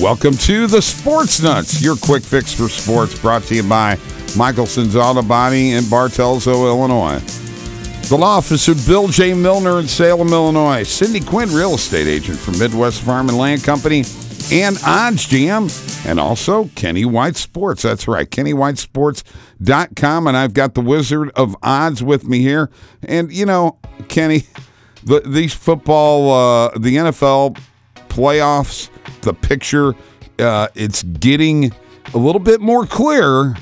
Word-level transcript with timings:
Welcome 0.00 0.36
to 0.38 0.66
the 0.66 0.82
Sports 0.82 1.40
Nutz, 1.40 1.80
your 1.80 1.96
quick 1.96 2.24
fix 2.24 2.52
for 2.52 2.68
sports, 2.68 3.18
brought 3.18 3.44
to 3.44 3.54
you 3.54 3.62
by 3.62 3.94
Michelson's 4.36 4.96
Auto 4.96 5.22
Body 5.22 5.72
in 5.72 5.84
Bartelso, 5.84 6.66
Illinois. 6.66 7.20
The 8.08 8.16
law 8.18 8.36
office 8.36 8.66
of 8.68 8.84
Bill 8.86 9.06
J. 9.08 9.32
Milner 9.32 9.78
in 9.78 9.86
Salem, 9.86 10.28
Illinois. 10.28 10.82
Cindy 10.82 11.20
Quinn, 11.20 11.52
real 11.54 11.74
estate 11.74 12.08
agent 12.08 12.36
for 12.38 12.50
Midwest 12.52 13.02
Farm 13.02 13.28
and 13.28 13.38
Land 13.38 13.62
Company, 13.62 14.04
and 14.50 14.76
Odds 14.84 15.26
Jam, 15.28 15.68
and 16.04 16.18
also 16.18 16.68
Kenny 16.74 17.04
White 17.04 17.36
Sports. 17.36 17.82
That's 17.82 18.08
right, 18.08 18.28
KennyWhiteSports.com. 18.28 20.26
And 20.26 20.36
I've 20.36 20.52
got 20.52 20.74
the 20.74 20.82
Wizard 20.82 21.30
of 21.36 21.56
Odds 21.62 22.02
with 22.02 22.24
me 22.24 22.40
here. 22.40 22.70
And, 23.04 23.32
you 23.32 23.46
know, 23.46 23.78
Kenny, 24.08 24.46
the, 25.04 25.20
these 25.20 25.54
football, 25.54 26.32
uh, 26.32 26.70
the 26.76 26.96
NFL 26.96 27.58
playoffs, 28.08 28.90
the 29.26 29.34
picture, 29.34 29.94
uh, 30.38 30.68
it's 30.74 31.02
getting 31.02 31.72
a 32.14 32.18
little 32.18 32.40
bit 32.40 32.62
more 32.62 32.86
clear 32.86 33.54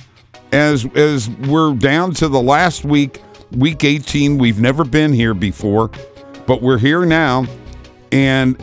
as 0.52 0.86
as 0.94 1.28
we're 1.28 1.74
down 1.74 2.12
to 2.14 2.28
the 2.28 2.40
last 2.40 2.84
week, 2.84 3.20
week 3.50 3.82
18. 3.82 4.38
We've 4.38 4.60
never 4.60 4.84
been 4.84 5.12
here 5.12 5.34
before, 5.34 5.90
but 6.46 6.62
we're 6.62 6.78
here 6.78 7.04
now, 7.04 7.46
and 8.12 8.56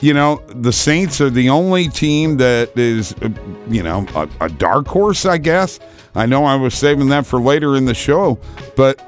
you 0.00 0.14
know 0.14 0.40
the 0.48 0.72
Saints 0.72 1.20
are 1.20 1.30
the 1.30 1.48
only 1.48 1.88
team 1.88 2.36
that 2.36 2.76
is, 2.78 3.14
uh, 3.14 3.30
you 3.68 3.82
know, 3.82 4.06
a, 4.14 4.28
a 4.42 4.48
dark 4.48 4.86
horse. 4.86 5.26
I 5.26 5.38
guess 5.38 5.80
I 6.14 6.26
know 6.26 6.44
I 6.44 6.54
was 6.54 6.74
saving 6.74 7.08
that 7.08 7.26
for 7.26 7.40
later 7.40 7.74
in 7.76 7.86
the 7.86 7.94
show, 7.94 8.38
but 8.76 9.02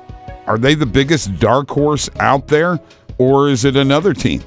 are 0.46 0.58
they 0.58 0.74
the 0.74 0.86
biggest 0.86 1.38
dark 1.38 1.70
horse 1.70 2.10
out 2.18 2.48
there, 2.48 2.80
or 3.18 3.48
is 3.48 3.64
it 3.64 3.76
another 3.76 4.14
team? 4.14 4.42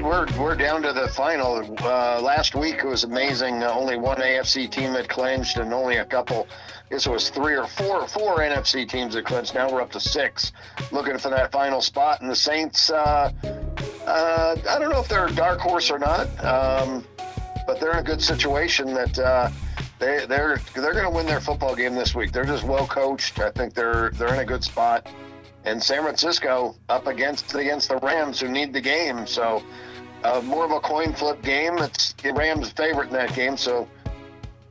Right. 0.00 0.30
We're 0.36 0.40
we're 0.40 0.54
down 0.54 0.82
to 0.82 0.92
the 0.92 1.08
final. 1.08 1.76
Uh, 1.80 2.20
last 2.20 2.54
week 2.54 2.84
was 2.84 3.02
amazing. 3.02 3.64
Uh, 3.64 3.72
only 3.72 3.96
one 3.96 4.18
AFC 4.18 4.70
team 4.70 4.92
had 4.92 5.08
clinched, 5.08 5.56
and 5.56 5.72
only 5.74 5.96
a 5.96 6.04
couple. 6.04 6.46
It 6.88 7.04
was 7.04 7.30
three 7.30 7.56
or 7.56 7.66
four 7.66 8.06
four 8.06 8.38
NFC 8.38 8.88
teams 8.88 9.14
that 9.14 9.24
clinched. 9.24 9.54
Now 9.54 9.68
we're 9.68 9.80
up 9.80 9.90
to 9.92 10.00
six, 10.00 10.52
looking 10.92 11.18
for 11.18 11.30
that 11.30 11.50
final 11.50 11.80
spot. 11.80 12.20
And 12.20 12.30
the 12.30 12.36
Saints, 12.36 12.90
uh, 12.90 13.32
uh, 14.06 14.56
I 14.68 14.78
don't 14.78 14.90
know 14.90 15.00
if 15.00 15.08
they're 15.08 15.26
a 15.26 15.32
dark 15.32 15.58
horse 15.58 15.90
or 15.90 15.98
not, 15.98 16.28
um, 16.44 17.04
but 17.66 17.80
they're 17.80 17.92
in 17.92 17.98
a 17.98 18.04
good 18.04 18.22
situation 18.22 18.94
that. 18.94 19.18
Uh, 19.18 19.50
they, 19.98 20.26
they're 20.26 20.60
they're 20.76 20.92
going 20.92 21.06
to 21.06 21.10
win 21.10 21.26
their 21.26 21.40
football 21.40 21.74
game 21.74 21.96
this 21.96 22.14
week. 22.14 22.30
They're 22.30 22.44
just 22.44 22.62
well 22.62 22.86
coached. 22.86 23.40
I 23.40 23.50
think 23.50 23.74
they're 23.74 24.10
they're 24.10 24.32
in 24.32 24.38
a 24.38 24.44
good 24.44 24.62
spot 24.62 25.08
and 25.68 25.82
San 25.82 26.02
Francisco 26.02 26.74
up 26.88 27.06
against 27.06 27.54
against 27.54 27.90
the 27.90 27.98
Rams 27.98 28.40
who 28.40 28.48
need 28.48 28.72
the 28.72 28.80
game. 28.80 29.26
So 29.26 29.62
uh, 30.24 30.40
more 30.42 30.64
of 30.64 30.70
a 30.70 30.80
coin 30.80 31.12
flip 31.12 31.42
game. 31.42 31.78
It's 31.78 32.14
the 32.14 32.32
Rams' 32.32 32.70
favorite 32.70 33.08
in 33.08 33.12
that 33.12 33.34
game. 33.34 33.56
So 33.56 33.86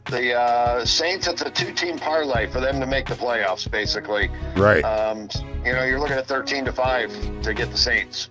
the 0.06 0.34
uh, 0.34 0.86
Saints, 0.86 1.28
it's 1.28 1.42
a 1.42 1.50
two-team 1.50 2.00
parlay 2.00 2.48
for 2.48 2.60
them 2.60 2.80
to 2.80 2.86
make 2.86 3.08
the 3.08 3.16
playoffs, 3.16 3.70
basically. 3.70 4.30
Right. 4.56 4.82
Um, 4.82 5.30
you 5.66 5.74
know, 5.74 5.84
you're 5.84 6.00
looking 6.00 6.18
at 6.18 6.28
13 6.28 6.66
to 6.66 6.74
five 6.74 7.12
to 7.44 7.54
get 7.54 7.72
the 7.72 7.78
Saints. 7.78 8.30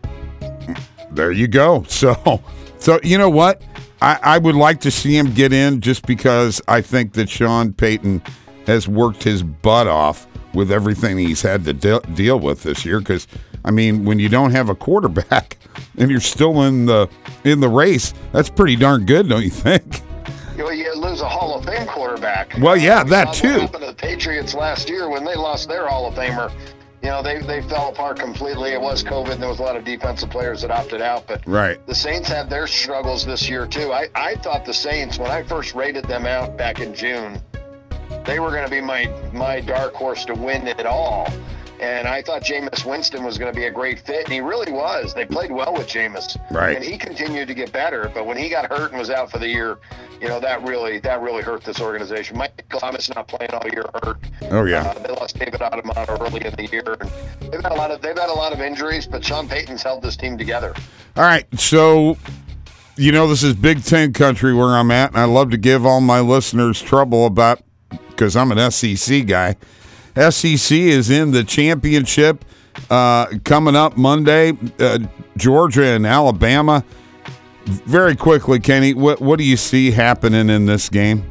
There 1.12 1.33
you 1.33 1.48
go. 1.48 1.84
So, 1.89 2.42
so 2.78 3.00
you 3.03 3.17
know 3.17 3.31
what? 3.31 3.62
I, 4.03 4.19
I 4.22 4.39
would 4.39 4.55
like 4.55 4.81
to 4.81 4.91
see 4.91 5.17
him 5.17 5.33
get 5.33 5.53
in 5.53 5.81
just 5.81 6.06
because 6.06 6.61
I 6.69 6.83
think 6.83 7.14
that 7.14 7.31
Sean 7.31 7.72
Payton 7.72 8.22
has 8.67 8.87
worked 8.87 9.22
his 9.22 9.42
butt 9.42 9.87
off 9.87 10.27
with 10.57 10.73
everything 10.73 11.19
he's 11.19 11.43
had 11.43 11.65
to 11.67 11.73
de- 11.73 12.01
deal 12.15 12.41
with 12.41 12.65
this 12.65 12.85
year. 12.85 12.99
Because 12.99 13.29
I 13.65 13.71
mean, 13.71 14.05
when 14.05 14.19
you 14.19 14.29
don't 14.29 14.51
have 14.51 14.69
a 14.69 14.75
quarterback 14.75 15.59
and 15.99 16.11
you're 16.11 16.21
still 16.21 16.62
in 16.62 16.87
the 16.87 17.09
in 17.45 17.61
the 17.61 17.69
race, 17.69 18.12
that's 18.33 18.51
pretty 18.51 18.75
darn 18.75 19.07
good, 19.07 19.29
don't 19.29 19.45
you 19.45 19.51
think? 19.51 20.03
Know, 20.57 20.71
you 20.71 20.93
lose 20.95 21.21
a 21.21 21.29
Hall 21.29 21.59
of 21.59 21.67
Fame 21.67 21.87
quarterback. 21.87 22.55
Well, 22.59 22.79
yeah, 22.79 23.05
that 23.05 23.27
What 23.27 23.34
too. 23.37 23.49
happened 23.49 23.73
to 23.75 23.79
the 23.89 23.93
Patriots 23.95 24.55
last 24.55 24.89
year 24.89 25.09
when 25.11 25.23
they 25.25 25.34
lost 25.37 25.69
their 25.69 25.87
Hall 25.87 26.06
of 26.09 26.15
Famer? 26.15 26.50
You 27.03 27.11
know, 27.11 27.23
they, 27.23 27.41
they 27.43 27.61
fell 27.69 27.91
apart 27.91 28.19
completely. 28.19 28.71
It 28.71 28.81
was 28.81 29.05
COVID, 29.05 29.33
and 29.33 29.43
there 29.43 29.50
was 29.50 29.59
a 29.59 29.62
lot 29.62 29.77
of 29.77 29.84
defensive 29.84 30.31
players 30.31 30.62
that 30.62 30.71
opted 30.71 31.03
out. 31.03 31.27
But 31.28 31.47
Right. 31.47 31.87
the 31.87 31.94
Saints 31.94 32.28
had 32.28 32.49
their 32.49 32.67
struggles 32.67 33.25
this 33.27 33.49
year 33.50 33.67
too. 33.67 33.93
I, 33.93 34.09
I 34.15 34.34
thought 34.37 34.65
the 34.65 34.73
Saints, 34.75 35.19
when 35.19 35.31
I 35.31 35.43
first 35.43 35.75
rated 35.75 36.06
them 36.06 36.25
out 36.25 36.56
back 36.56 36.81
in 36.81 36.94
June, 36.94 37.38
they 38.25 38.41
were 38.41 38.50
going 38.50 38.65
to 38.65 38.71
be 38.71 38.81
my 38.81 39.06
my 39.33 39.61
dark 39.61 39.94
horse 39.94 40.25
to 40.27 40.34
win 40.34 40.67
it 40.67 40.87
all. 40.87 41.28
And 41.81 42.09
I 42.09 42.22
thought 42.22 42.43
Jameis 42.43 42.87
Winston 42.87 43.22
was 43.22 43.37
going 43.37 43.53
to 43.53 43.56
be 43.56 43.67
a 43.67 43.71
great 43.71 44.00
fit, 44.00 44.25
and 44.25 44.33
he 44.33 44.41
really 44.41 44.72
was. 44.72 45.12
They 45.12 45.27
played 45.27 45.50
well 45.50 45.75
with 45.75 45.87
Jameis, 45.87 46.39
Right. 46.50 46.75
And 46.75 46.83
he 46.83 46.97
continued 46.97 47.49
to 47.49 47.55
get 47.55 47.71
better. 47.71 48.11
But 48.15 48.25
when 48.25 48.39
he 48.39 48.49
got 48.49 48.71
hurt 48.71 48.93
and 48.93 48.99
was 48.99 49.11
out 49.11 49.31
for 49.31 49.39
the 49.39 49.49
year, 49.49 49.77
you 50.21 50.28
know 50.28 50.41
that 50.41 50.62
really 50.62 50.99
that 51.00 51.21
really 51.21 51.43
hurt 51.43 51.65
this 51.65 51.81
organization. 51.81 52.39
Michael 52.39 52.81
Thomas 52.81 53.15
not 53.15 53.28
playing 53.28 53.50
all 53.50 53.69
year 53.71 53.84
hurt. 54.03 54.19
Oh 54.50 54.65
yeah. 54.65 54.83
Uh, 54.83 54.99
they 55.00 55.12
lost 55.12 55.38
David 55.38 55.61
Adamano 55.61 56.17
early 56.19 56.44
in 56.47 56.55
the 56.55 56.67
year, 56.73 56.97
and 56.99 57.11
they've 57.53 57.61
had 57.61 57.73
a 57.73 57.75
lot 57.75 57.91
of 57.91 58.00
they've 58.00 58.17
had 58.17 58.31
a 58.31 58.34
lot 58.34 58.55
of 58.55 58.61
injuries. 58.61 59.06
But 59.06 59.23
Sean 59.23 59.47
Payton's 59.47 59.83
held 59.83 60.03
this 60.03 60.17
team 60.17 60.38
together. 60.38 60.73
All 61.17 61.25
right, 61.25 61.47
so 61.59 62.17
you 62.97 63.12
know 63.12 63.28
this 63.28 63.43
is 63.43 63.55
Big 63.55 63.84
Ten 63.84 64.15
country 64.15 64.55
where 64.55 64.69
I'm 64.69 64.91
at, 64.91 65.11
and 65.11 65.19
I 65.19 65.25
love 65.25 65.50
to 65.50 65.59
give 65.59 65.84
all 65.84 66.00
my 66.00 66.21
listeners 66.21 66.81
trouble 66.81 67.27
about 67.27 67.61
because 68.16 68.34
I'm 68.37 68.50
an 68.53 68.71
SEC 68.71 69.27
guy. 69.27 69.56
SEC 70.31 70.77
is 70.77 71.10
in 71.10 71.32
the 71.32 71.44
championship 71.44 72.44
uh, 72.88 73.27
coming 73.44 73.77
up 73.77 73.97
Monday. 73.97 74.56
Uh, 74.78 74.99
Georgia 75.37 75.84
and 75.84 76.06
Alabama. 76.06 76.82
Very 77.65 78.16
quickly, 78.16 78.60
Kenny, 78.60 78.94
what 78.94 79.21
what 79.21 79.38
do 79.38 79.44
you 79.44 79.56
see 79.56 79.91
happening 79.91 80.49
in 80.49 80.66
this 80.66 80.88
game? 80.88 81.28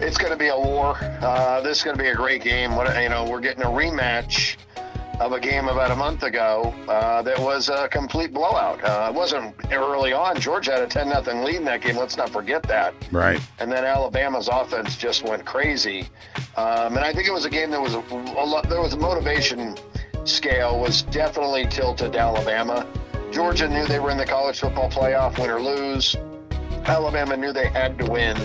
It's 0.00 0.18
going 0.18 0.32
to 0.32 0.38
be 0.38 0.48
a 0.48 0.58
war. 0.58 0.96
Uh, 1.00 1.60
this 1.62 1.78
is 1.78 1.84
going 1.84 1.96
to 1.96 2.02
be 2.02 2.10
a 2.10 2.14
great 2.14 2.42
game. 2.42 2.76
What 2.76 2.94
you 3.00 3.08
know, 3.08 3.24
we're 3.24 3.40
getting 3.40 3.62
a 3.62 3.68
rematch 3.68 4.56
of 5.20 5.32
a 5.32 5.40
game 5.40 5.68
about 5.68 5.90
a 5.90 5.96
month 5.96 6.22
ago 6.22 6.74
uh, 6.88 7.22
that 7.22 7.38
was 7.38 7.68
a 7.68 7.88
complete 7.88 8.32
blowout. 8.32 8.82
Uh, 8.84 9.10
it 9.10 9.14
wasn't 9.14 9.54
early 9.72 10.12
on. 10.12 10.38
Georgia 10.38 10.72
had 10.72 10.82
a 10.82 10.86
ten 10.86 11.08
nothing 11.08 11.42
lead 11.42 11.56
in 11.56 11.64
that 11.64 11.80
game. 11.80 11.96
Let's 11.96 12.16
not 12.16 12.30
forget 12.30 12.62
that. 12.64 12.94
Right. 13.10 13.40
And 13.58 13.70
then 13.72 13.84
Alabama's 13.84 14.48
offense 14.48 14.96
just 14.96 15.24
went 15.24 15.44
crazy. 15.44 16.08
Um, 16.56 16.96
and 16.96 17.00
I 17.00 17.12
think 17.12 17.28
it 17.28 17.32
was 17.32 17.44
a 17.44 17.50
game 17.50 17.70
that 17.70 17.80
was 17.80 17.94
a, 17.94 18.00
a 18.00 18.44
lot. 18.44 18.68
There 18.68 18.80
was 18.80 18.94
a 18.94 18.98
motivation 18.98 19.76
scale 20.24 20.80
was 20.80 21.02
definitely 21.02 21.66
tilted 21.66 22.12
to 22.12 22.18
Alabama. 22.18 22.86
Georgia 23.30 23.68
knew 23.68 23.86
they 23.86 23.98
were 23.98 24.10
in 24.10 24.18
the 24.18 24.26
college 24.26 24.60
football 24.60 24.90
playoff, 24.90 25.38
win 25.38 25.50
or 25.50 25.60
lose. 25.60 26.16
Alabama 26.84 27.36
knew 27.36 27.52
they 27.52 27.68
had 27.68 27.98
to 27.98 28.10
win, 28.10 28.36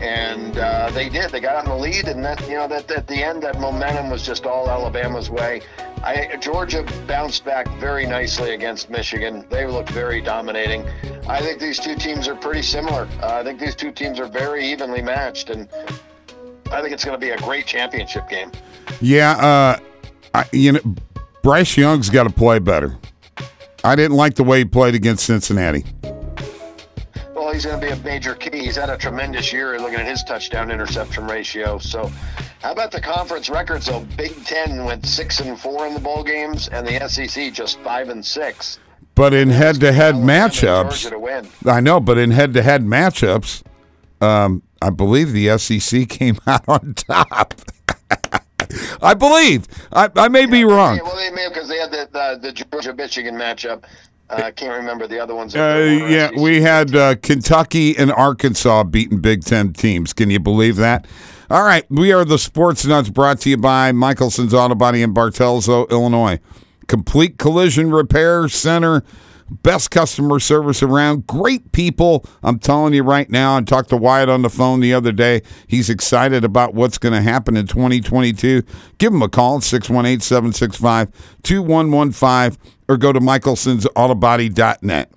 and 0.00 0.56
uh, 0.58 0.90
they 0.90 1.08
did. 1.08 1.30
They 1.30 1.40
got 1.40 1.56
out 1.56 1.64
in 1.64 1.70
the 1.70 1.76
lead, 1.76 2.08
and 2.08 2.24
that 2.24 2.40
you 2.48 2.54
know 2.54 2.68
that 2.68 2.90
at 2.90 3.06
the 3.06 3.22
end, 3.22 3.42
that 3.42 3.60
momentum 3.60 4.10
was 4.10 4.24
just 4.24 4.46
all 4.46 4.68
Alabama's 4.68 5.30
way. 5.30 5.62
I, 6.02 6.36
Georgia 6.40 6.84
bounced 7.06 7.44
back 7.44 7.68
very 7.78 8.06
nicely 8.06 8.54
against 8.54 8.90
Michigan. 8.90 9.44
They 9.50 9.66
looked 9.66 9.90
very 9.90 10.20
dominating. 10.20 10.84
I 11.28 11.40
think 11.40 11.60
these 11.60 11.78
two 11.78 11.96
teams 11.96 12.28
are 12.28 12.36
pretty 12.36 12.62
similar. 12.62 13.08
Uh, 13.22 13.40
I 13.40 13.44
think 13.44 13.58
these 13.58 13.74
two 13.74 13.90
teams 13.90 14.20
are 14.20 14.28
very 14.28 14.64
evenly 14.64 15.02
matched, 15.02 15.50
and 15.50 15.68
I 16.70 16.80
think 16.80 16.92
it's 16.92 17.04
going 17.04 17.18
to 17.18 17.24
be 17.24 17.30
a 17.30 17.38
great 17.38 17.66
championship 17.66 18.28
game. 18.28 18.52
Yeah, 19.00 19.32
uh, 19.32 19.78
I, 20.34 20.44
you 20.52 20.72
know, 20.72 20.80
Bryce 21.42 21.76
Young's 21.76 22.10
got 22.10 22.24
to 22.24 22.30
play 22.30 22.58
better. 22.58 22.96
I 23.84 23.96
didn't 23.96 24.16
like 24.16 24.34
the 24.34 24.44
way 24.44 24.58
he 24.58 24.64
played 24.64 24.94
against 24.94 25.24
Cincinnati. 25.24 25.84
Well, 27.48 27.54
he's 27.54 27.64
going 27.64 27.80
to 27.80 27.86
be 27.86 27.90
a 27.90 27.96
major 28.04 28.34
key. 28.34 28.58
He's 28.58 28.76
had 28.76 28.90
a 28.90 28.98
tremendous 28.98 29.54
year 29.54 29.80
looking 29.80 29.98
at 29.98 30.04
his 30.04 30.22
touchdown 30.22 30.70
interception 30.70 31.26
ratio. 31.26 31.78
So, 31.78 32.12
how 32.60 32.72
about 32.72 32.90
the 32.92 33.00
conference 33.00 33.48
records? 33.48 33.86
though? 33.86 34.00
Big 34.18 34.44
Ten 34.44 34.84
went 34.84 35.06
six 35.06 35.40
and 35.40 35.58
four 35.58 35.86
in 35.86 35.94
the 35.94 35.98
bowl 36.00 36.22
games, 36.22 36.68
and 36.68 36.86
the 36.86 37.08
SEC 37.08 37.54
just 37.54 37.78
five 37.78 38.10
and 38.10 38.22
six. 38.22 38.78
But 39.14 39.32
in 39.32 39.48
head-to-head 39.48 40.16
matchups, 40.16 41.00
Georgia 41.00 41.08
to 41.08 41.18
win. 41.18 41.48
I 41.64 41.80
know, 41.80 42.00
but 42.00 42.18
in 42.18 42.32
head-to-head 42.32 42.82
matchups, 42.82 43.62
um, 44.20 44.62
I 44.82 44.90
believe 44.90 45.32
the 45.32 45.56
SEC 45.56 46.06
came 46.10 46.36
out 46.46 46.68
on 46.68 46.92
top. 46.96 47.54
I 49.00 49.14
believe. 49.14 49.66
I, 49.90 50.10
I 50.16 50.28
may 50.28 50.44
be 50.44 50.64
wrong. 50.64 50.96
Yeah, 50.96 51.02
well, 51.02 51.16
they 51.16 51.30
may 51.30 51.48
because 51.48 51.68
they 51.68 51.78
had 51.78 51.92
the 51.92 52.10
the, 52.12 52.38
the 52.42 52.52
Georgia 52.52 52.92
Michigan 52.92 53.36
matchup. 53.36 53.84
Uh, 54.30 54.42
I 54.44 54.50
can't 54.50 54.76
remember 54.76 55.06
the 55.06 55.18
other 55.18 55.34
ones. 55.34 55.56
Uh, 55.56 56.06
yeah, 56.08 56.30
we 56.38 56.60
had 56.60 56.94
uh, 56.94 57.16
Kentucky 57.16 57.96
and 57.96 58.12
Arkansas 58.12 58.84
beating 58.84 59.20
Big 59.20 59.44
Ten 59.44 59.72
teams. 59.72 60.12
Can 60.12 60.30
you 60.30 60.38
believe 60.38 60.76
that? 60.76 61.06
All 61.50 61.64
right, 61.64 61.86
we 61.90 62.12
are 62.12 62.26
the 62.26 62.38
Sports 62.38 62.84
Nutz 62.84 63.12
brought 63.12 63.40
to 63.40 63.50
you 63.50 63.56
by 63.56 63.90
Michelson's 63.92 64.52
Auto 64.52 64.74
Body 64.74 65.00
in 65.00 65.14
Bartelso, 65.14 65.88
Illinois. 65.90 66.38
Complete 66.88 67.38
Collision 67.38 67.90
Repair 67.90 68.48
Center. 68.48 69.02
Best 69.50 69.90
customer 69.90 70.40
service 70.40 70.82
around. 70.82 71.26
Great 71.26 71.72
people. 71.72 72.24
I'm 72.42 72.58
telling 72.58 72.92
you 72.92 73.02
right 73.02 73.28
now. 73.30 73.56
I 73.56 73.62
talked 73.62 73.88
to 73.90 73.96
Wyatt 73.96 74.28
on 74.28 74.42
the 74.42 74.50
phone 74.50 74.80
the 74.80 74.92
other 74.92 75.12
day. 75.12 75.42
He's 75.66 75.88
excited 75.88 76.44
about 76.44 76.74
what's 76.74 76.98
going 76.98 77.14
to 77.14 77.22
happen 77.22 77.56
in 77.56 77.66
2022. 77.66 78.62
Give 78.98 79.12
him 79.12 79.22
a 79.22 79.28
call 79.28 79.56
at 79.56 79.62
618 79.62 80.20
765 80.20 81.10
2115 81.42 82.58
or 82.88 82.96
go 82.96 83.12
to 83.12 83.20
michelsonsautobody.net. 83.20 85.12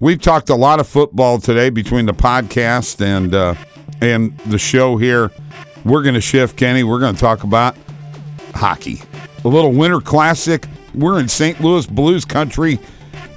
we've 0.00 0.20
talked 0.20 0.50
a 0.50 0.54
lot 0.54 0.80
of 0.80 0.86
football 0.88 1.38
today 1.38 1.70
between 1.70 2.06
the 2.06 2.14
podcast 2.14 3.04
and 3.04 3.34
uh, 3.34 3.54
and 4.00 4.36
the 4.40 4.58
show 4.58 4.96
here. 4.96 5.30
We're 5.84 6.02
going 6.02 6.14
to 6.14 6.20
shift, 6.20 6.56
Kenny. 6.56 6.84
We're 6.84 6.98
going 6.98 7.14
to 7.14 7.20
talk 7.20 7.44
about 7.44 7.76
hockey. 8.54 9.00
A 9.44 9.48
little 9.48 9.72
winter 9.72 10.00
classic. 10.00 10.66
We're 10.94 11.20
in 11.20 11.28
St. 11.28 11.60
Louis 11.60 11.86
Blues 11.86 12.24
country, 12.24 12.80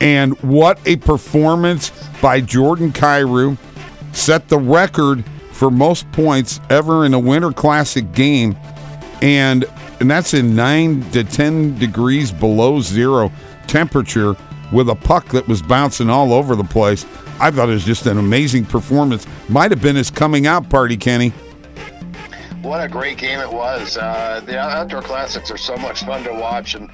and 0.02 0.40
what 0.42 0.80
a 0.86 0.96
performance 0.98 1.92
by 2.22 2.42
Jordan 2.42 2.92
Kyrou. 2.92 3.58
Set 4.12 4.48
the 4.50 4.58
record 4.58 5.24
for 5.52 5.70
most 5.70 6.10
points 6.12 6.60
ever 6.70 7.06
in 7.06 7.14
a 7.14 7.20
winter 7.20 7.52
classic 7.52 8.12
game, 8.14 8.58
and 9.22 9.66
and 10.00 10.10
that's 10.10 10.34
in 10.34 10.56
nine 10.56 11.02
to 11.12 11.24
ten 11.24 11.78
degrees 11.78 12.32
below 12.32 12.80
zero 12.80 13.32
temperature 13.68 14.36
with 14.72 14.90
a 14.90 14.96
puck 14.96 15.28
that 15.30 15.48
was 15.48 15.62
bouncing 15.62 16.10
all 16.10 16.34
over 16.34 16.56
the 16.56 16.64
place. 16.64 17.06
I 17.40 17.52
thought 17.52 17.70
it 17.70 17.74
was 17.74 17.86
just 17.86 18.06
an 18.06 18.18
amazing 18.18 18.66
performance. 18.66 19.26
Might 19.48 19.72
have 19.72 19.82
been 19.82 19.96
his 19.96 20.12
coming 20.12 20.48
out 20.48 20.70
party, 20.70 20.98
Kenny. 20.98 21.30
What 22.62 22.84
a 22.84 22.90
great 22.90 23.18
game 23.18 23.40
it 23.40 23.52
was. 23.52 23.98
Uh, 23.98 24.42
the 24.46 24.60
outdoor 24.60 25.02
classics 25.02 25.50
are 25.50 25.58
so 25.58 25.76
much 25.78 26.04
fun 26.04 26.24
to 26.26 26.34
watch, 26.34 26.76
and 26.76 26.90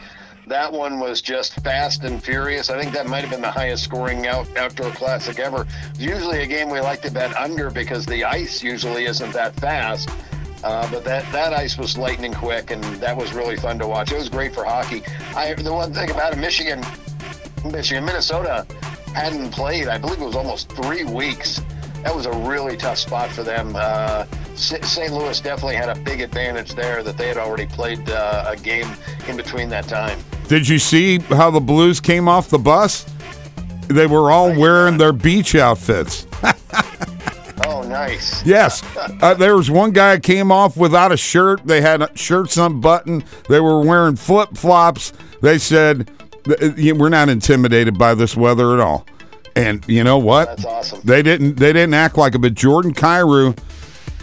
that 0.47 0.71
one 0.71 1.00
was 1.00 1.21
just 1.21 1.53
fast 1.62 2.03
and 2.03 2.24
furious. 2.24 2.69
I 2.69 2.80
think 2.80 2.94
that 2.94 3.07
might 3.07 3.21
have 3.21 3.31
been 3.31 3.42
the 3.42 3.51
highest 3.51 3.83
scoring 3.83 4.27
out, 4.27 4.47
outdoor 4.57 4.92
classic 4.92 5.39
ever. 5.39 5.65
Usually 5.97 6.44
a 6.44 6.47
game 6.47 6.69
we 6.69 6.80
like 6.80 7.01
to 7.01 7.12
bet 7.12 7.36
under 7.36 7.71
because 7.71 8.06
the 8.06 8.24
ice 8.24 8.62
usually 8.62 9.06
isn't 9.06 9.33
that 9.33 9.56
fast. 9.56 10.09
Uh, 10.63 10.89
but 10.92 11.03
that, 11.03 11.30
that 11.31 11.53
ice 11.53 11.77
was 11.77 11.97
lightning 11.97 12.33
quick, 12.33 12.71
and 12.71 12.83
that 12.95 13.15
was 13.15 13.33
really 13.33 13.56
fun 13.56 13.77
to 13.80 13.88
watch. 13.88 14.12
It 14.12 14.18
was 14.18 14.30
great 14.30 14.53
for 14.53 14.63
hockey. 14.63 15.03
I, 15.36 15.53
the 15.53 15.74
one 15.74 15.94
thing 15.94 16.09
about 16.09 16.33
it, 16.33 16.39
Michigan, 16.39 16.83
Michigan, 17.63 18.06
Minnesota 18.06 18.65
hadn't 19.13 19.51
played. 19.51 19.88
I 19.88 19.97
believe 19.97 20.21
it 20.21 20.25
was 20.25 20.36
almost 20.36 20.71
three 20.71 21.03
weeks. 21.03 21.62
That 22.03 22.15
was 22.15 22.25
a 22.25 22.31
really 22.31 22.77
tough 22.77 22.97
spot 22.97 23.30
for 23.31 23.44
them. 23.44 23.74
Uh, 23.75 24.25
St. 24.56 25.12
Louis 25.12 25.39
definitely 25.42 25.75
had 25.75 25.89
a 25.89 26.00
big 26.01 26.21
advantage 26.21 26.75
there 26.75 27.03
that 27.03 27.18
they 27.18 27.27
had 27.27 27.38
already 27.38 27.65
played 27.65 28.09
uh, 28.09 28.45
a 28.47 28.56
game 28.56 28.88
in 29.27 29.36
between 29.36 29.69
that 29.69 29.88
time. 29.88 30.19
Did 30.47 30.68
you 30.68 30.77
see 30.77 31.19
how 31.19 31.50
the 31.50 31.59
Blues 31.59 32.00
came 32.00 32.27
off 32.27 32.50
the 32.50 32.59
bus? 32.59 33.06
They 33.88 34.07
were 34.07 34.31
all 34.31 34.50
wearing 34.57 34.97
their 34.97 35.13
beach 35.13 35.56
outfits. 35.56 36.27
oh, 37.65 37.83
nice. 37.88 38.45
Yes. 38.45 38.83
Uh, 39.21 39.33
there 39.33 39.56
was 39.56 39.71
one 39.71 39.92
guy 39.92 40.19
came 40.19 40.51
off 40.51 40.77
without 40.77 41.12
a 41.12 41.18
shirt. 41.18 41.65
They 41.65 41.81
had 41.81 42.18
shirts 42.18 42.57
unbuttoned. 42.57 43.25
They 43.50 43.59
were 43.59 43.81
wearing 43.81 44.15
flip 44.15 44.50
flops. 44.56 45.13
They 45.42 45.57
said, 45.57 46.09
We're 46.45 47.09
not 47.09 47.30
intimidated 47.30 47.97
by 47.97 48.15
this 48.15 48.36
weather 48.36 48.74
at 48.74 48.80
all. 48.80 49.06
And 49.56 49.83
you 49.88 50.03
know 50.03 50.18
what? 50.18 50.47
That's 50.47 50.65
awesome. 50.65 51.01
They 51.03 51.21
didn't. 51.21 51.56
They 51.56 51.71
didn't 51.74 51.94
act 51.94 52.18
like 52.18 52.36
it. 52.36 52.39
But 52.39 52.56
Jordan 52.56 52.94
Kyrou, 52.94 53.57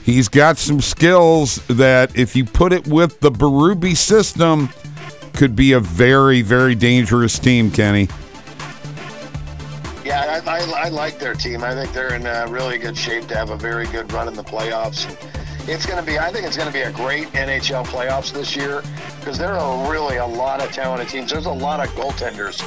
he's 0.05 0.29
got 0.29 0.59
some 0.59 0.81
skills 0.81 1.57
that, 1.69 2.17
if 2.17 2.37
you 2.37 2.45
put 2.45 2.73
it 2.73 2.87
with 2.87 3.19
the 3.21 3.31
Berube 3.31 3.97
system, 3.97 4.69
could 5.33 5.57
be 5.57 5.73
a 5.73 5.81
very, 5.81 6.43
very 6.43 6.75
dangerous 6.75 7.39
team, 7.39 7.71
Kenny. 7.71 8.09
Yeah, 10.05 10.43
I, 10.47 10.59
I, 10.59 10.87
I, 10.87 10.89
like 10.89 11.19
their 11.19 11.35
team. 11.35 11.63
I 11.63 11.75
think 11.75 11.93
they're 11.93 12.15
in 12.15 12.27
uh, 12.27 12.47
really 12.51 12.79
good 12.79 12.97
shape 12.97 13.29
to 13.29 13.37
have 13.37 13.51
a 13.51 13.57
very 13.57 13.87
good 13.87 14.13
run 14.13 14.29
in 14.29 14.35
the 14.35 14.43
playoffs. 14.43 15.07
It's 15.69 15.87
going 15.87 15.99
to 15.99 16.05
be, 16.05 16.19
I 16.19 16.33
think 16.33 16.45
it's 16.45 16.57
going 16.57 16.67
to 16.67 16.73
be 16.73 16.81
a 16.81 16.91
great 16.91 17.29
NHL 17.29 17.87
playoffs 17.87 18.33
this 18.33 18.57
year 18.57 18.83
because 19.21 19.39
there 19.39 19.53
are 19.53 19.91
really 19.91 20.17
a 20.17 20.27
lot 20.27 20.61
of 20.61 20.73
talented 20.73 21.09
teams. 21.09 21.31
There's 21.31 21.47
a 21.47 21.53
lot 21.53 21.79
of 21.79 21.93
goaltenders 21.95 22.59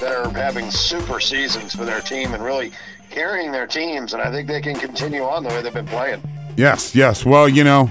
that 0.00 0.12
are 0.12 0.30
having 0.30 0.70
super 0.70 1.18
seasons 1.18 1.74
for 1.74 1.86
their 1.86 2.00
team 2.00 2.34
and 2.34 2.44
really 2.44 2.72
carrying 3.08 3.52
their 3.52 3.66
teams. 3.66 4.12
And 4.12 4.22
I 4.22 4.30
think 4.30 4.48
they 4.48 4.60
can 4.60 4.74
continue 4.74 5.22
on 5.22 5.44
the 5.44 5.48
way 5.48 5.62
they've 5.62 5.72
been 5.72 5.86
playing. 5.86 6.22
Yes, 6.56 6.94
yes. 6.94 7.24
Well, 7.24 7.48
you 7.48 7.64
know, 7.64 7.90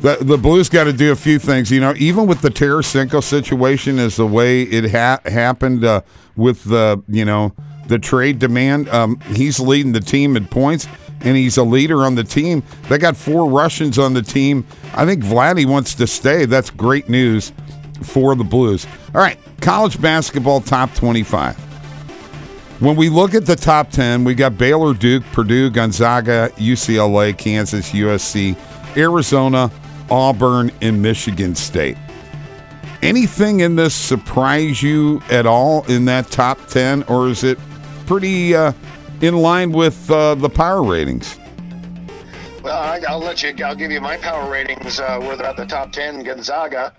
the 0.00 0.18
the 0.20 0.36
Blues 0.36 0.68
got 0.68 0.84
to 0.84 0.92
do 0.92 1.12
a 1.12 1.16
few 1.16 1.38
things. 1.38 1.70
You 1.70 1.80
know, 1.80 1.94
even 1.96 2.26
with 2.26 2.40
the 2.42 2.50
Tarasenko 2.50 3.22
situation, 3.22 3.98
is 3.98 4.16
the 4.16 4.26
way 4.26 4.62
it 4.62 4.90
ha- 4.90 5.20
happened 5.24 5.84
uh, 5.84 6.02
with 6.36 6.64
the 6.64 7.02
you 7.08 7.24
know 7.24 7.52
the 7.88 7.98
trade 7.98 8.38
demand. 8.38 8.88
Um, 8.90 9.20
he's 9.34 9.58
leading 9.60 9.92
the 9.92 10.00
team 10.00 10.36
in 10.36 10.46
points, 10.46 10.86
and 11.20 11.36
he's 11.36 11.56
a 11.56 11.64
leader 11.64 12.04
on 12.04 12.14
the 12.14 12.24
team. 12.24 12.62
They 12.88 12.98
got 12.98 13.16
four 13.16 13.50
Russians 13.50 13.98
on 13.98 14.14
the 14.14 14.22
team. 14.22 14.66
I 14.94 15.06
think 15.06 15.22
Vladdy 15.22 15.66
wants 15.66 15.94
to 15.96 16.06
stay. 16.06 16.44
That's 16.44 16.70
great 16.70 17.08
news 17.08 17.52
for 18.02 18.34
the 18.34 18.44
Blues. 18.44 18.86
All 19.14 19.20
right, 19.20 19.38
college 19.60 20.00
basketball 20.00 20.60
top 20.60 20.94
twenty-five. 20.94 21.56
When 22.78 22.94
we 22.94 23.08
look 23.08 23.34
at 23.34 23.46
the 23.46 23.56
top 23.56 23.90
10, 23.90 24.22
we 24.22 24.34
got 24.34 24.58
Baylor, 24.58 24.92
Duke, 24.92 25.24
Purdue, 25.32 25.70
Gonzaga, 25.70 26.50
UCLA, 26.56 27.36
Kansas, 27.36 27.90
USC, 27.92 28.54
Arizona, 28.98 29.70
Auburn, 30.10 30.70
and 30.80 31.00
Michigan 31.00 31.54
State. 31.54 31.96
Anything 33.02 33.60
in 33.60 33.76
this 33.76 33.94
surprise 33.94 34.82
you 34.82 35.20
at 35.30 35.46
all 35.46 35.84
in 35.84 36.06
that 36.06 36.30
top 36.30 36.58
10, 36.68 37.04
or 37.04 37.28
is 37.28 37.44
it 37.44 37.58
pretty 38.06 38.54
uh, 38.54 38.72
in 39.20 39.36
line 39.36 39.72
with 39.72 40.10
uh, 40.10 40.34
the 40.34 40.48
power 40.48 40.82
ratings? 40.82 41.38
Well, 42.62 42.76
I, 42.76 42.98
will 42.98 43.20
let 43.20 43.44
you. 43.44 43.54
I'll 43.64 43.76
give 43.76 43.92
you 43.92 44.00
my 44.00 44.16
power 44.16 44.50
ratings. 44.50 44.98
Uh, 44.98 45.20
at 45.44 45.56
the 45.56 45.66
top 45.66 45.92
ten. 45.92 46.24
Gonzaga, 46.24 46.92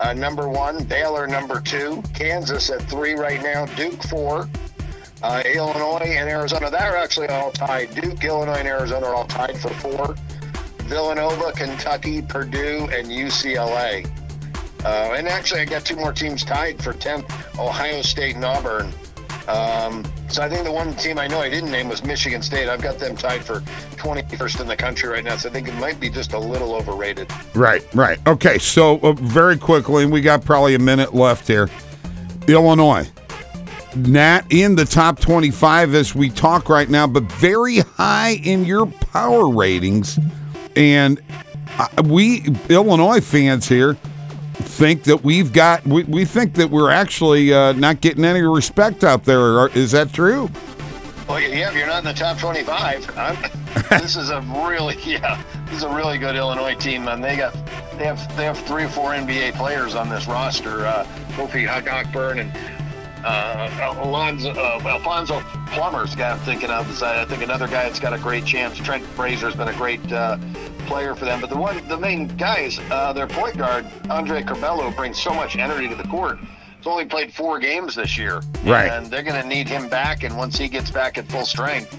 uh, 0.00 0.14
number 0.14 0.48
one. 0.48 0.84
Baylor, 0.84 1.26
number 1.26 1.60
two. 1.60 2.02
Kansas 2.14 2.70
at 2.70 2.80
three 2.88 3.12
right 3.12 3.42
now. 3.42 3.66
Duke 3.66 4.02
four. 4.04 4.48
Uh, 5.22 5.42
Illinois 5.44 5.98
and 6.16 6.30
Arizona. 6.30 6.70
They're 6.70 6.96
actually 6.96 7.28
all 7.28 7.52
tied. 7.52 7.94
Duke, 7.94 8.24
Illinois, 8.24 8.54
and 8.54 8.66
Arizona 8.66 9.06
are 9.06 9.14
all 9.14 9.26
tied 9.26 9.58
for 9.58 9.68
four. 9.68 10.16
Villanova, 10.84 11.52
Kentucky, 11.52 12.22
Purdue, 12.22 12.88
and 12.92 13.08
UCLA. 13.08 14.06
Uh, 14.84 15.14
and 15.16 15.28
actually, 15.28 15.60
I 15.60 15.64
got 15.64 15.84
two 15.84 15.96
more 15.96 16.12
teams 16.12 16.44
tied 16.44 16.82
for 16.82 16.92
10th 16.92 17.58
Ohio 17.58 18.02
State 18.02 18.34
and 18.34 18.44
Auburn. 18.44 18.92
Um, 19.48 20.04
so 20.28 20.42
I 20.42 20.48
think 20.48 20.64
the 20.64 20.72
one 20.72 20.94
team 20.94 21.18
I 21.18 21.26
know 21.26 21.40
I 21.40 21.48
didn't 21.48 21.70
name 21.70 21.88
was 21.88 22.04
Michigan 22.04 22.42
State. 22.42 22.68
I've 22.68 22.82
got 22.82 22.98
them 22.98 23.16
tied 23.16 23.44
for 23.44 23.60
21st 23.96 24.60
in 24.60 24.68
the 24.68 24.76
country 24.76 25.08
right 25.08 25.24
now. 25.24 25.36
So 25.36 25.48
I 25.48 25.52
think 25.52 25.68
it 25.68 25.74
might 25.74 26.00
be 26.00 26.08
just 26.08 26.32
a 26.32 26.38
little 26.38 26.74
overrated. 26.74 27.30
Right, 27.54 27.82
right. 27.94 28.18
Okay, 28.26 28.58
so 28.58 28.98
uh, 29.00 29.12
very 29.12 29.56
quickly, 29.56 30.06
we 30.06 30.20
got 30.20 30.44
probably 30.44 30.74
a 30.74 30.78
minute 30.78 31.14
left 31.14 31.46
here. 31.46 31.68
Illinois. 32.48 33.10
Not 33.94 34.50
in 34.50 34.74
the 34.74 34.86
top 34.86 35.20
25 35.20 35.94
as 35.94 36.14
we 36.14 36.30
talk 36.30 36.68
right 36.68 36.88
now, 36.88 37.06
but 37.06 37.24
very 37.24 37.80
high 37.80 38.40
in 38.42 38.64
your 38.64 38.86
power 38.86 39.48
ratings. 39.48 40.18
And 40.76 41.20
we 42.04 42.44
Illinois 42.68 43.20
fans 43.20 43.68
here 43.68 43.96
think 44.54 45.04
that 45.04 45.24
we've 45.24 45.52
got 45.52 45.86
we, 45.86 46.04
we 46.04 46.24
think 46.24 46.54
that 46.54 46.70
we're 46.70 46.90
actually 46.90 47.52
uh, 47.52 47.72
not 47.72 48.00
getting 48.00 48.24
any 48.24 48.42
respect 48.42 49.04
out 49.04 49.24
there. 49.24 49.68
Is 49.68 49.92
that 49.92 50.12
true? 50.12 50.50
Well, 51.28 51.40
yeah, 51.40 51.70
if 51.70 51.76
you're 51.76 51.86
not 51.86 52.00
in 52.00 52.04
the 52.04 52.12
top 52.12 52.38
25, 52.38 53.88
this 53.90 54.16
is 54.16 54.30
a 54.30 54.40
really 54.66 54.96
yeah, 55.04 55.42
this 55.66 55.78
is 55.78 55.82
a 55.82 55.94
really 55.94 56.18
good 56.18 56.36
Illinois 56.36 56.74
team, 56.74 57.08
and 57.08 57.22
they 57.22 57.36
got 57.36 57.52
they 57.96 58.04
have 58.04 58.36
they 58.36 58.44
have 58.44 58.58
three 58.66 58.84
or 58.84 58.88
four 58.88 59.10
NBA 59.10 59.54
players 59.54 59.94
on 59.94 60.08
this 60.08 60.26
roster. 60.26 60.86
Uh, 60.86 61.06
Kofi 61.32 61.66
Cockburn 61.84 62.40
and 62.40 62.52
uh, 63.24 63.94
Alonzo, 64.02 64.50
uh, 64.50 64.80
Alfonso 64.84 65.40
Plummer's 65.68 66.14
guy 66.14 66.30
I'm 66.30 66.38
thinking 66.40 66.70
of. 66.70 66.90
Is, 66.90 67.02
I 67.02 67.24
think 67.24 67.42
another 67.42 67.66
guy 67.66 67.84
that's 67.84 68.00
got 68.00 68.12
a 68.12 68.18
great 68.18 68.44
chance. 68.44 68.76
Trent 68.78 69.04
Frazier's 69.04 69.54
been 69.54 69.68
a 69.68 69.74
great 69.74 70.12
uh, 70.12 70.38
player 70.86 71.14
for 71.14 71.24
them. 71.24 71.40
But 71.40 71.50
the 71.50 71.56
one, 71.56 71.86
the 71.88 71.98
main 71.98 72.28
guys, 72.36 72.78
uh, 72.90 73.12
their 73.12 73.26
point 73.26 73.56
guard 73.56 73.86
Andre 74.10 74.42
Curbelo 74.42 74.94
brings 74.94 75.20
so 75.20 75.32
much 75.32 75.56
energy 75.56 75.88
to 75.88 75.94
the 75.94 76.08
court. 76.08 76.38
He's 76.76 76.86
only 76.86 77.04
played 77.04 77.32
four 77.32 77.58
games 77.60 77.94
this 77.94 78.18
year, 78.18 78.42
right? 78.64 78.90
And 78.90 79.06
they're 79.06 79.22
going 79.22 79.40
to 79.40 79.46
need 79.46 79.68
him 79.68 79.88
back. 79.88 80.24
And 80.24 80.36
once 80.36 80.58
he 80.58 80.68
gets 80.68 80.90
back 80.90 81.16
at 81.16 81.26
full 81.28 81.46
strength, 81.46 81.96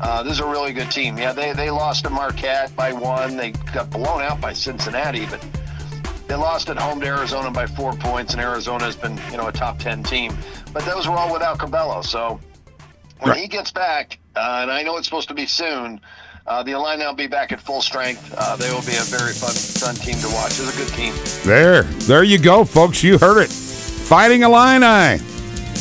uh, 0.00 0.22
this 0.22 0.32
is 0.34 0.40
a 0.40 0.46
really 0.46 0.72
good 0.72 0.90
team. 0.90 1.18
Yeah, 1.18 1.32
they 1.32 1.52
they 1.52 1.70
lost 1.70 2.04
to 2.04 2.10
Marquette 2.10 2.74
by 2.74 2.92
one. 2.92 3.36
They 3.36 3.50
got 3.72 3.90
blown 3.90 4.22
out 4.22 4.40
by 4.40 4.52
Cincinnati, 4.52 5.26
but 5.26 5.44
they 6.32 6.38
lost 6.38 6.70
at 6.70 6.78
home 6.78 6.98
to 6.98 7.06
Arizona 7.06 7.50
by 7.50 7.66
four 7.66 7.92
points, 7.92 8.32
and 8.32 8.40
Arizona 8.40 8.84
has 8.84 8.96
been, 8.96 9.20
you 9.30 9.36
know, 9.36 9.48
a 9.48 9.52
top 9.52 9.78
10 9.78 10.02
team. 10.02 10.34
But 10.72 10.82
those 10.86 11.06
were 11.06 11.12
all 11.12 11.30
without 11.30 11.58
Curbelo. 11.58 12.02
So 12.02 12.40
when 13.18 13.32
right. 13.32 13.38
he 13.38 13.46
gets 13.46 13.70
back, 13.70 14.18
uh, 14.34 14.60
and 14.62 14.70
I 14.70 14.82
know 14.82 14.96
it's 14.96 15.06
supposed 15.06 15.28
to 15.28 15.34
be 15.34 15.44
soon, 15.44 16.00
uh, 16.46 16.62
the 16.62 16.70
Illini 16.70 17.04
will 17.04 17.12
be 17.12 17.26
back 17.26 17.52
at 17.52 17.60
full 17.60 17.82
strength. 17.82 18.34
Uh, 18.34 18.56
they 18.56 18.70
will 18.70 18.80
be 18.80 18.96
a 18.96 19.04
very 19.04 19.34
fun, 19.34 19.52
fun 19.52 19.94
team 19.96 20.18
to 20.20 20.28
watch. 20.28 20.52
It's 20.52 20.74
a 20.74 20.78
good 20.78 20.88
team. 20.94 21.12
There, 21.44 21.82
there 21.82 22.24
you 22.24 22.38
go, 22.38 22.64
folks. 22.64 23.02
You 23.02 23.18
heard 23.18 23.42
it. 23.42 23.50
Fighting 23.50 24.40
Illini. 24.40 25.22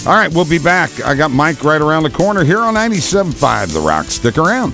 All 0.05 0.13
right, 0.15 0.33
we'll 0.33 0.43
be 0.43 0.59
back. 0.59 1.01
I 1.05 1.15
got 1.15 1.31
Mike 1.31 1.63
right 1.63 1.79
around 1.79 2.03
the 2.03 2.09
corner 2.09 2.43
here 2.43 2.59
on 2.59 2.73
97.5 2.73 3.73
The 3.73 3.79
Rock. 3.79 4.07
Stick 4.07 4.37
around. 4.37 4.73